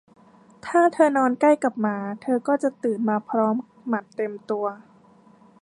[0.65, 3.55] ถ้าเธอนอนใกล้กับหมา เธอก็จะตื่นมาพร้อม
[3.87, 4.65] หมัดเต็มตัว